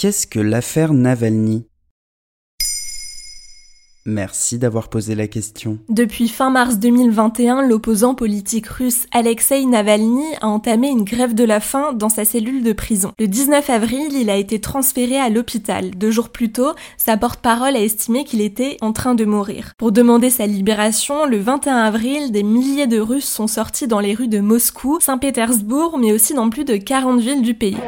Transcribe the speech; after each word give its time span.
Qu'est-ce 0.00 0.28
que 0.28 0.38
l'affaire 0.38 0.92
Navalny? 0.92 1.66
Merci 4.06 4.56
d'avoir 4.56 4.90
posé 4.90 5.16
la 5.16 5.26
question. 5.26 5.80
Depuis 5.88 6.28
fin 6.28 6.50
mars 6.50 6.78
2021, 6.78 7.66
l'opposant 7.66 8.14
politique 8.14 8.68
russe 8.68 9.08
Alexei 9.10 9.64
Navalny 9.66 10.22
a 10.40 10.46
entamé 10.46 10.88
une 10.88 11.02
grève 11.02 11.34
de 11.34 11.42
la 11.42 11.58
faim 11.58 11.94
dans 11.94 12.08
sa 12.08 12.24
cellule 12.24 12.62
de 12.62 12.72
prison. 12.72 13.10
Le 13.18 13.26
19 13.26 13.68
avril, 13.70 14.12
il 14.12 14.30
a 14.30 14.36
été 14.36 14.60
transféré 14.60 15.18
à 15.18 15.30
l'hôpital. 15.30 15.90
Deux 15.90 16.12
jours 16.12 16.28
plus 16.28 16.52
tôt, 16.52 16.74
sa 16.96 17.16
porte-parole 17.16 17.74
a 17.74 17.80
estimé 17.80 18.22
qu'il 18.22 18.40
était 18.40 18.76
en 18.80 18.92
train 18.92 19.16
de 19.16 19.24
mourir. 19.24 19.72
Pour 19.78 19.90
demander 19.90 20.30
sa 20.30 20.46
libération, 20.46 21.26
le 21.26 21.40
21 21.40 21.76
avril, 21.76 22.30
des 22.30 22.44
milliers 22.44 22.86
de 22.86 23.00
Russes 23.00 23.28
sont 23.28 23.48
sortis 23.48 23.88
dans 23.88 23.98
les 23.98 24.14
rues 24.14 24.28
de 24.28 24.38
Moscou, 24.38 24.98
Saint-Pétersbourg, 25.00 25.98
mais 25.98 26.12
aussi 26.12 26.34
dans 26.34 26.50
plus 26.50 26.64
de 26.64 26.76
40 26.76 27.18
villes 27.18 27.42
du 27.42 27.54
pays. 27.54 27.78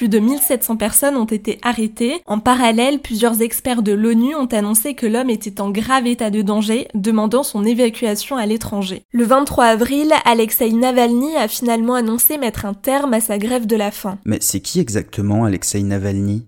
Plus 0.00 0.08
de 0.08 0.18
1700 0.18 0.78
personnes 0.78 1.16
ont 1.18 1.26
été 1.26 1.58
arrêtées. 1.60 2.22
En 2.24 2.38
parallèle, 2.38 3.00
plusieurs 3.00 3.42
experts 3.42 3.82
de 3.82 3.92
l'ONU 3.92 4.34
ont 4.34 4.46
annoncé 4.46 4.94
que 4.94 5.04
l'homme 5.04 5.28
était 5.28 5.60
en 5.60 5.68
grave 5.68 6.06
état 6.06 6.30
de 6.30 6.40
danger, 6.40 6.88
demandant 6.94 7.42
son 7.42 7.66
évacuation 7.66 8.38
à 8.38 8.46
l'étranger. 8.46 9.02
Le 9.12 9.24
23 9.24 9.66
avril, 9.66 10.10
Alexei 10.24 10.72
Navalny 10.72 11.36
a 11.36 11.48
finalement 11.48 11.96
annoncé 11.96 12.38
mettre 12.38 12.64
un 12.64 12.72
terme 12.72 13.12
à 13.12 13.20
sa 13.20 13.36
grève 13.36 13.66
de 13.66 13.76
la 13.76 13.90
faim. 13.90 14.16
Mais 14.24 14.38
c'est 14.40 14.60
qui 14.60 14.80
exactement 14.80 15.44
Alexei 15.44 15.82
Navalny? 15.82 16.46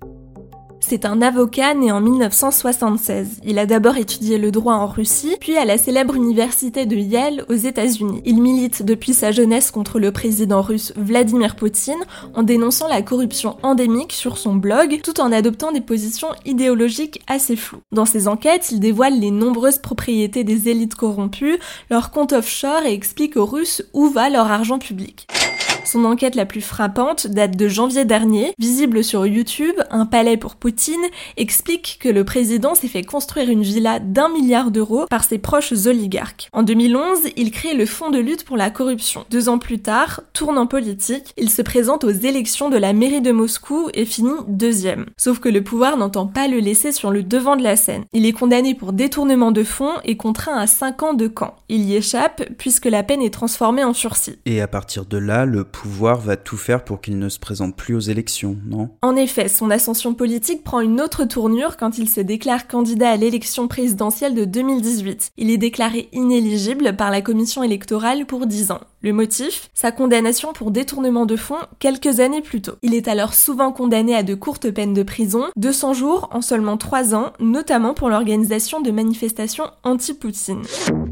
C'est 0.83 1.07
un 1.07 1.23
avocat 1.23 1.75
né 1.75 1.91
en 1.93 2.01
1976. 2.01 3.41
Il 3.45 3.59
a 3.59 3.67
d'abord 3.67 3.97
étudié 3.97 4.37
le 4.37 4.51
droit 4.51 4.75
en 4.75 4.89
Russie, 4.89 5.37
puis 5.41 5.57
à 5.57 5.65
la 5.65 5.79
célèbre 5.79 6.17
université 6.17 6.85
de 6.85 6.97
Yale 6.97 7.45
aux 7.49 7.55
États-Unis. 7.55 8.21
Il 8.27 8.43
milite 8.43 8.85
depuis 8.85 9.15
sa 9.15 9.31
jeunesse 9.31 9.71
contre 9.71 9.99
le 9.99 10.13
président 10.13 10.61
russe 10.61 10.93
Vladimir 10.97 11.57
Poutine 11.57 12.05
en 12.35 12.43
dénonçant 12.43 12.89
la 12.89 13.01
corruption 13.01 13.57
endémique 13.63 14.13
sur 14.13 14.37
son 14.37 14.55
blog 14.55 15.01
tout 15.03 15.21
en 15.21 15.33
adoptant 15.33 15.73
des 15.73 15.81
positions 15.81 16.29
idéologiques 16.45 17.23
assez 17.29 17.57
floues. 17.57 17.83
Dans 17.93 18.05
ses 18.05 18.29
enquêtes, 18.29 18.71
il 18.73 18.81
dévoile 18.81 19.19
les 19.19 19.31
nombreuses 19.31 19.79
propriétés 19.79 20.45
des 20.45 20.69
élites 20.69 20.97
corrompues, 20.97 21.59
leurs 21.91 22.11
comptes 22.11 22.33
offshore 22.33 22.83
et 22.85 22.93
explique 22.93 23.37
aux 23.37 23.47
Russes 23.47 23.83
où 23.93 24.09
va 24.09 24.29
leur 24.29 24.51
argent 24.51 24.79
public. 24.79 25.27
Son 25.85 26.05
enquête 26.05 26.37
la 26.37 26.47
plus 26.47 26.61
frappante 26.61 27.27
date 27.27 27.57
de 27.57 27.69
janvier 27.69 28.05
dernier. 28.05 28.55
Visible 28.59 29.03
sur 29.03 29.27
YouTube, 29.27 29.75
un 29.91 30.07
palais 30.07 30.37
pour 30.37 30.55
Poutine 30.55 31.05
explique 31.37 31.99
que 32.01 32.09
le 32.09 32.25
président 32.25 32.75
s'est 32.75 32.89
fait 32.89 33.03
construire 33.03 33.51
une 33.51 33.63
villa 33.63 33.99
d'un 33.99 34.29
milliard 34.29 34.71
d'euros 34.71 35.07
par 35.11 35.25
ses 35.25 35.39
proches 35.39 35.73
oligarques. 35.87 36.49
En 36.53 36.63
2011, 36.63 37.19
il 37.37 37.51
crée 37.51 37.75
le 37.75 37.87
Fonds 37.87 38.11
de 38.11 38.19
lutte 38.19 38.45
pour 38.45 38.57
la 38.57 38.71
corruption. 38.71 39.25
Deux 39.31 39.49
ans 39.49 39.59
plus 39.59 39.81
tard, 39.81 40.23
tourne 40.33 40.57
en 40.57 40.67
politique, 40.67 41.35
il 41.37 41.51
se 41.51 41.63
présente 41.63 42.05
aux 42.05 42.11
élections 42.11 42.71
de 42.71 42.77
la 42.77 42.93
mairie 42.93 43.21
de 43.21 43.33
Moscou 43.33 43.91
et 43.93 44.05
finit 44.05 44.31
deuxième. 44.49 45.07
Sauf 45.17 45.41
que 45.41 45.49
le 45.49 45.65
pouvoir 45.65 45.97
n'entend 45.97 46.27
pas 46.27 46.49
le 46.49 46.59
laisser 46.59 46.93
sur 46.93 47.11
le 47.11 47.23
devant 47.23 47.57
de 47.57 47.63
la 47.63 47.77
scène. 47.77 48.05
Il 48.13 48.25
est 48.25 48.33
condamné 48.33 48.75
pour 48.75 48.93
détournement 48.93 49.53
de 49.53 49.65
fonds 49.65 49.95
et 50.05 50.17
contraint 50.17 50.57
à 50.57 50.67
5 50.67 51.03
ans 51.03 51.15
de 51.15 51.27
camp. 51.27 51.57
Il 51.69 51.83
y 51.83 51.97
échappe 51.97 52.45
puisque 52.57 52.87
la 52.87 53.03
peine 53.03 53.23
est 53.23 53.33
transformée 53.35 53.85
en 53.85 53.93
sursis. 53.93 54.39
Et 54.47 54.61
à 54.61 54.69
partir 54.69 55.05
de 55.05 55.19
là, 55.19 55.45
le 55.45 55.65
pouvoir 55.73 56.21
va 56.21 56.37
tout 56.37 56.57
faire 56.57 56.85
pour 56.85 57.01
qu'il 57.01 57.19
ne 57.19 57.29
se 57.29 57.39
présente 57.39 57.75
plus 57.75 57.95
aux 57.95 58.01
élections, 58.01 58.57
non? 58.67 58.91
En 59.03 59.17
effet, 59.17 59.49
son 59.49 59.71
ascension 59.71 60.15
politique 60.15 60.63
prend 60.63 60.81
une 60.81 61.01
autre 61.01 61.25
tournure 61.25 61.77
quand 61.77 61.99
il 61.99 62.09
se 62.09 62.21
déclare 62.21 62.69
candidat 62.69 63.11
à 63.11 63.17
l'élection 63.17 63.67
présidentielle 63.67 64.35
de 64.35 64.45
2018. 64.45 65.33
Il 65.39 65.51
est 65.51 65.59
déclaré 65.59 66.09
inéligible 66.13 66.97
par 66.97 67.11
la 67.11 67.23
commission 67.23 67.63
électorale 67.63 68.27
pour 68.27 68.47
10 68.47 68.71
ans. 68.71 68.81
Le 69.01 69.13
motif? 69.13 69.71
Sa 69.75 69.91
condamnation 69.91 70.53
pour 70.53 70.71
détournement 70.71 71.27
de 71.27 71.37
fonds 71.37 71.57
quelques 71.81 72.21
années 72.21 72.43
plus 72.43 72.63
tôt. 72.63 72.75
Il 72.83 72.95
est 72.95 73.09
alors 73.09 73.35
souvent 73.35 73.73
condamné 73.73 74.15
à 74.15 74.23
de 74.23 74.35
courtes 74.35 74.71
peines 74.71 74.95
de 74.95 75.03
prison, 75.03 75.47
200 75.57 75.95
jours 75.95 76.29
en 76.31 76.41
seulement 76.41 76.77
3 76.77 77.15
ans, 77.15 77.33
notamment 77.41 77.95
pour 77.95 78.11
l'organisation 78.11 78.81
de 78.81 78.93
manifestations 78.93 79.71
anti-Poutine. 79.83 80.63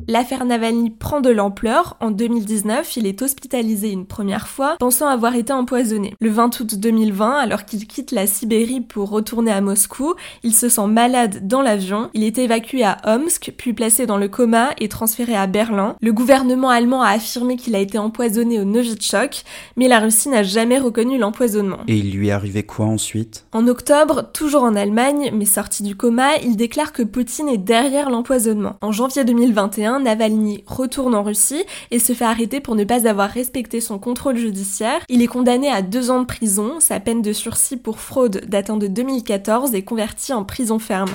L'affaire 0.06 0.44
Navalny 0.44 0.91
prend 0.91 1.20
de 1.20 1.31
l'ampleur. 1.31 1.97
En 2.00 2.10
2019, 2.10 2.97
il 2.97 3.06
est 3.06 3.22
hospitalisé 3.22 3.91
une 3.91 4.06
première 4.06 4.47
fois, 4.49 4.50
pensant 4.78 5.09
avoir 5.09 5.34
été 5.34 5.53
empoisonné. 5.53 6.15
Le 6.21 6.31
20 6.31 6.61
août 6.61 6.75
2020, 6.75 7.38
alors 7.38 7.65
qu'il 7.65 7.87
quitte 7.87 8.12
la 8.12 8.27
Sibérie 8.27 8.81
pour 8.81 9.11
retourner 9.11 9.50
à 9.50 9.61
Moscou, 9.61 10.15
il 10.43 10.55
se 10.55 10.69
sent 10.69 10.87
malade 10.87 11.47
dans 11.47 11.62
l'avion. 11.62 12.11
Il 12.15 12.25
est 12.25 12.38
évacué 12.38 12.84
à 12.84 12.99
Omsk, 13.05 13.53
puis 13.56 13.72
placé 13.72 14.06
dans 14.06 14.19
le 14.19 14.28
coma 14.28 14.71
et 14.78 14.88
transféré 14.88 15.34
à 15.34 15.47
Berlin. 15.47 15.97
Le 16.00 16.12
gouvernement 16.12 16.71
allemand 16.71 17.03
a 17.03 17.11
affirmé 17.11 17.56
qu'il 17.56 17.75
a 17.75 17.78
été 17.78 17.99
empoisonné 17.99 18.61
au 18.61 18.65
Novichok, 18.65 19.43
mais 19.77 19.88
la 19.88 20.00
Russie 20.00 20.28
n'a 20.28 20.43
jamais 20.43 20.78
reconnu 20.78 21.19
l'empoisonnement. 21.19 21.78
Et 21.88 21.97
il 21.97 22.12
lui 22.12 22.28
est 22.28 22.32
arrivé 22.32 22.62
quoi 22.62 22.87
ensuite? 22.87 23.44
En 23.53 23.67
octobre, 23.67 24.31
toujours 24.32 24.62
en 24.62 24.75
Allemagne, 24.75 25.31
mais 25.34 25.44
sorti 25.44 25.82
du 25.82 25.97
coma, 25.97 26.37
il 26.43 26.56
déclare 26.56 26.93
que 26.93 27.03
Poutine 27.03 27.49
est 27.49 27.59
derrière 27.59 28.11
l'empoisonnement. 28.11 28.77
En 28.81 28.93
janvier 28.93 29.25
2021, 29.25 30.00
Navalny 30.00 30.65
retourne 30.67 31.15
en 31.15 31.22
Russie 31.22 31.65
et 31.91 31.99
se 31.99 32.12
fait 32.12 32.25
arrêter 32.25 32.61
pour 32.61 32.75
ne 32.75 32.84
pas 32.84 33.06
avoir 33.06 33.31
respecté 33.31 33.81
son 33.81 33.99
contrôle 33.99 34.37
Il 35.08 35.22
est 35.22 35.26
condamné 35.26 35.70
à 35.70 35.82
deux 35.82 36.10
ans 36.10 36.20
de 36.20 36.26
prison, 36.26 36.80
sa 36.80 37.00
peine 37.00 37.22
de 37.22 37.32
sursis 37.32 37.76
pour 37.76 38.00
fraude 38.00 38.42
datant 38.46 38.76
de 38.76 38.86
2014 38.86 39.74
est 39.74 39.82
convertie 39.82 40.32
en 40.32 40.44
prison 40.44 40.78
ferme. 40.78 41.10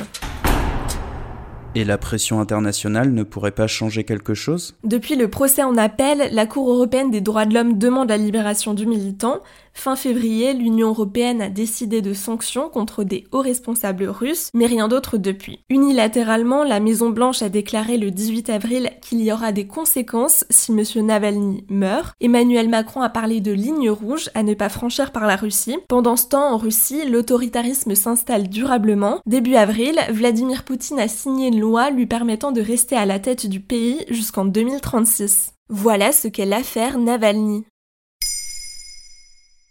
Et 1.77 1.83
la 1.83 1.97
pression 1.97 2.39
internationale 2.39 3.11
ne 3.11 3.23
pourrait 3.23 3.51
pas 3.51 3.67
changer 3.67 4.05
quelque 4.05 4.33
chose? 4.33 4.75
Depuis 4.85 5.17
le 5.17 5.29
procès 5.29 5.61
en 5.61 5.75
appel, 5.75 6.29
la 6.31 6.45
Cour 6.45 6.71
européenne 6.71 7.11
des 7.11 7.19
droits 7.19 7.45
de 7.45 7.53
l'homme 7.53 7.77
demande 7.77 8.07
la 8.07 8.17
libération 8.17 8.73
du 8.73 8.85
militant, 8.85 9.41
Fin 9.77 9.97
février, 9.97 10.53
l'Union 10.53 10.87
européenne 10.87 11.41
a 11.41 11.49
décidé 11.49 12.01
de 12.01 12.13
sanctions 12.13 12.69
contre 12.69 13.03
des 13.03 13.25
hauts 13.33 13.41
responsables 13.41 14.07
russes, 14.07 14.49
mais 14.53 14.67
rien 14.67 14.87
d'autre 14.87 15.17
depuis. 15.17 15.59
Unilatéralement, 15.69 16.63
la 16.63 16.79
Maison 16.79 17.09
Blanche 17.09 17.41
a 17.41 17.49
déclaré 17.49 17.97
le 17.97 18.09
18 18.09 18.49
avril 18.49 18.89
qu'il 19.01 19.21
y 19.21 19.33
aura 19.33 19.51
des 19.51 19.67
conséquences 19.67 20.45
si 20.49 20.71
M. 20.71 21.05
Navalny 21.05 21.65
meurt. 21.69 22.15
Emmanuel 22.21 22.69
Macron 22.69 23.01
a 23.01 23.09
parlé 23.09 23.41
de 23.41 23.51
lignes 23.51 23.91
rouges 23.91 24.29
à 24.33 24.43
ne 24.43 24.53
pas 24.53 24.69
franchir 24.69 25.11
par 25.11 25.27
la 25.27 25.35
Russie. 25.35 25.77
Pendant 25.89 26.15
ce 26.15 26.29
temps, 26.29 26.53
en 26.53 26.57
Russie, 26.57 27.05
l'autoritarisme 27.07 27.95
s'installe 27.95 28.47
durablement. 28.47 29.19
Début 29.25 29.55
avril, 29.55 29.99
Vladimir 30.09 30.63
Poutine 30.63 30.99
a 30.99 31.09
signé 31.09 31.49
une 31.49 31.59
lui 31.91 32.05
permettant 32.05 32.51
de 32.51 32.61
rester 32.61 32.95
à 32.95 33.05
la 33.05 33.19
tête 33.19 33.47
du 33.47 33.59
pays 33.59 34.05
jusqu'en 34.09 34.45
2036. 34.45 35.53
Voilà 35.69 36.11
ce 36.11 36.27
qu'est 36.27 36.45
l'affaire 36.45 36.99
Navalny. 36.99 37.65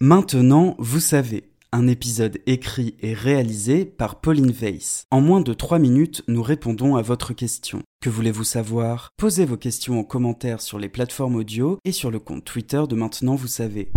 Maintenant, 0.01 0.75
vous 0.79 1.01
savez, 1.01 1.45
un 1.73 1.87
épisode 1.87 2.39
écrit 2.47 2.97
et 3.01 3.15
réalisé 3.15 3.85
par 3.85 4.21
Pauline 4.21 4.51
Weiss. 4.51 5.05
En 5.11 5.21
moins 5.21 5.41
de 5.41 5.55
3 5.55 5.79
minutes, 5.79 6.23
nous 6.27 6.43
répondons 6.43 6.97
à 6.97 7.03
votre 7.03 7.33
question. 7.33 7.83
Que 8.03 8.11
voulez-vous 8.11 8.45
savoir? 8.45 9.11
Posez 9.17 9.45
vos 9.45 9.57
questions 9.57 9.99
en 9.99 10.05
commentaire 10.05 10.61
sur 10.61 10.79
les 10.79 10.89
plateformes 10.89 11.37
audio 11.37 11.79
et 11.85 11.93
sur 11.93 12.11
le 12.11 12.19
compte 12.19 12.45
Twitter 12.45 12.83
de 12.89 12.97
Maintenant, 12.97 13.37
vous 13.37 13.47
savez. 13.47 13.91